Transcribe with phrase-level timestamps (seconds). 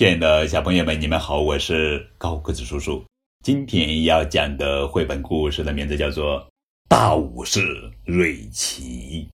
[0.00, 3.04] 亲爱的小朋友们，你们好，我是高个子叔叔。
[3.44, 6.40] 今天要讲的绘本故事的名字叫做
[6.88, 7.60] 《大武士
[8.06, 9.28] 瑞奇》，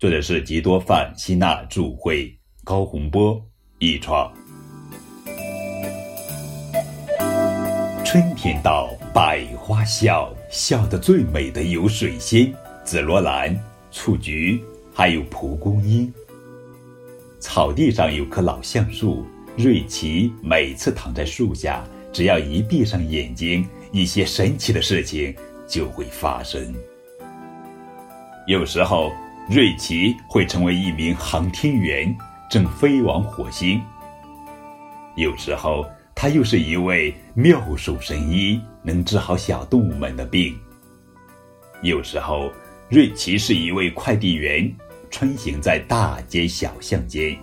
[0.00, 3.40] 作者是吉多范希纳著，绘高洪波
[3.78, 4.28] 译创。
[8.04, 12.52] 春天到，百花笑，笑得最美的有水仙、
[12.82, 13.56] 紫罗兰、
[13.92, 14.60] 雏菊，
[14.92, 16.12] 还有蒲公英。
[17.40, 19.24] 草地上有棵老橡树，
[19.56, 25.32] 瑞奇每次躺在树下，只要一闭上眼睛，一些神奇的事情
[25.68, 26.74] 就会发生。
[28.48, 29.12] 有时候，
[29.48, 32.12] 瑞奇会成为一名航天员，
[32.50, 33.78] 正飞往火星；
[35.16, 35.86] 有时候，
[36.16, 40.54] 他又是一位妙手神医，能治好小动物们的病；
[41.82, 42.50] 有时候，
[42.88, 44.74] 瑞奇是一位快递员。
[45.10, 47.36] 穿行在大街小巷间，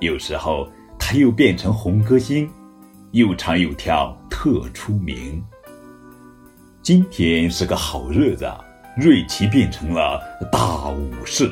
[0.00, 0.68] 有时候
[0.98, 2.48] 他又变成红歌星，
[3.12, 5.42] 又唱又跳特出名。
[6.82, 8.50] 今天是个好日子，
[8.96, 10.20] 瑞奇变成了
[10.52, 11.50] 大武士。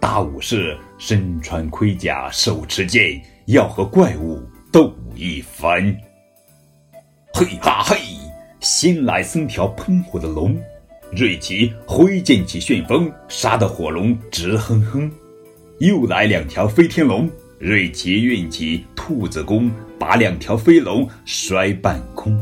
[0.00, 5.96] 大武士身穿盔甲，手持剑，要和怪物斗一番。
[7.32, 7.96] 嘿哈嘿，
[8.60, 10.60] 新来三条喷火的龙。
[11.16, 15.08] 瑞奇挥剑起旋风，杀得火龙直哼哼。
[15.78, 22.36] 又来两条飞天龙，瑞奇运起兔子功，把两条飞龙摔半空。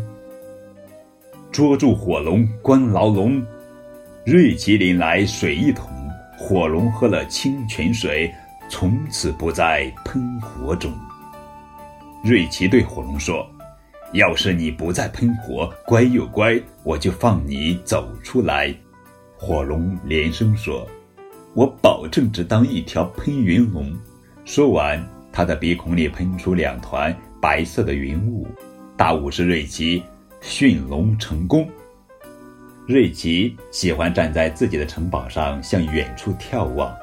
[1.51, 3.45] 捉住火龙关牢笼，
[4.25, 5.91] 瑞奇领来水一桶，
[6.39, 8.33] 火龙喝了清泉水，
[8.71, 10.91] 从此不再喷火种。
[12.25, 13.47] 瑞奇对火龙说。
[14.13, 18.75] 要是你不再喷火，乖又乖，我就放你走出来。
[19.37, 20.87] 火龙连声说
[21.55, 23.91] ：“我保证只当一条喷云龙。”
[24.45, 28.47] 说完，他的鼻孔里喷出两团白色的云雾。
[28.97, 30.03] 大武士瑞奇
[30.41, 31.69] 驯龙成功。
[32.87, 36.95] 瑞奇喜欢站在自己的城堡上向远处眺望。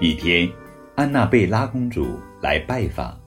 [0.00, 0.48] 一天，
[0.94, 3.20] 安娜贝拉公主来拜访，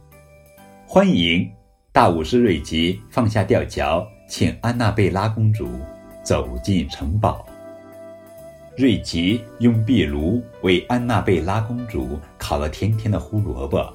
[0.87, 1.56] 欢迎。
[1.97, 5.67] 大武士瑞奇放下吊桥，请安娜贝拉公主
[6.21, 7.43] 走进城堡。
[8.77, 13.91] 瑞奇用壁炉为安娜贝拉公主烤了甜甜的胡萝卜。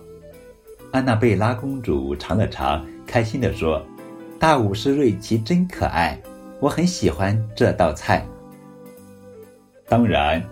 [0.90, 3.80] 安娜贝拉公主尝了尝，开心地说
[4.36, 6.20] ：“大武士瑞奇真可爱，
[6.58, 8.26] 我很喜欢这道菜。”
[9.86, 10.42] 当然，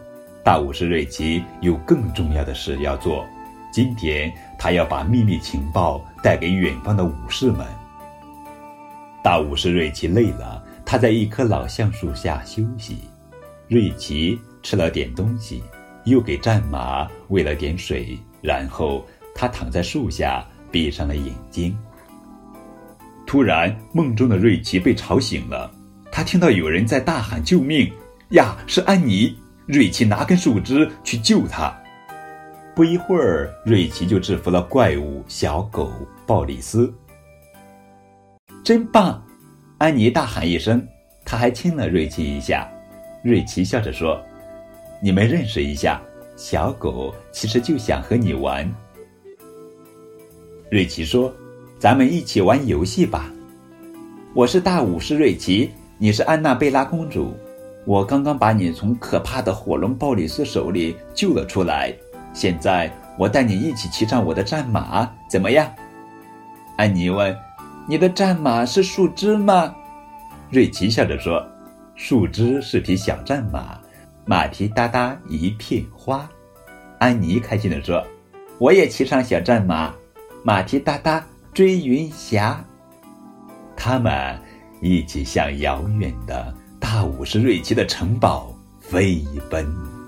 [0.44, 3.26] 大武士瑞奇有更重要的事要做。
[3.70, 7.66] 今天他要把秘密情报带给远方的武士们。
[9.22, 12.98] 大武士瑞奇累了，他在一棵老橡树下休息。
[13.68, 15.62] 瑞奇吃了点东西，
[16.04, 21.76] 又给战马喂了点水，然后他躺在树下，闭上了眼睛。
[23.26, 25.70] 突然，梦中的瑞奇被吵醒了，
[26.10, 27.92] 他听到有人在大喊救命
[28.30, 31.72] ：“呀，是安妮！”瑞奇拿根树枝去救她。
[32.74, 35.90] 不一会儿，瑞奇就制服了怪物小狗
[36.26, 36.92] 鲍里斯。
[38.64, 39.22] 真棒！
[39.78, 40.86] 安妮大喊一声，
[41.24, 42.70] 他还亲了瑞奇一下。
[43.22, 44.20] 瑞奇笑着说
[45.02, 46.00] ：“你们认识一下，
[46.36, 48.70] 小狗其实就想和你玩。”
[50.70, 51.32] 瑞奇说
[51.78, 53.30] ：“咱们一起玩游戏吧。
[54.32, 57.34] 我是大武士瑞奇，你是安娜贝拉公主。
[57.84, 61.94] 我刚刚把你从可怕的火龙鲍里斯手里救了出来。”
[62.32, 65.70] 现在我带你一起骑上我的战马，怎么样？
[66.76, 67.36] 安妮问
[67.86, 69.74] ：“你的战马是树枝吗？”
[70.50, 71.44] 瑞奇笑着说
[71.94, 73.78] ：“树枝是匹小战马，
[74.24, 76.28] 马蹄哒哒一片花。”
[76.98, 78.04] 安妮开心地说
[78.58, 79.92] ：“我也骑上小战马，
[80.42, 82.64] 马蹄哒哒追云霞。”
[83.76, 84.38] 他们
[84.80, 89.99] 一起向遥远的大武士瑞奇的城堡飞奔。